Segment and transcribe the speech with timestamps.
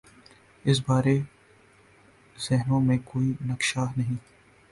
[0.65, 1.17] اس بارے
[2.35, 4.15] ذہنوں میں کوئی نقشہ نہیں۔